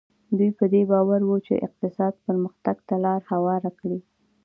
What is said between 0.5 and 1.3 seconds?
په دې باور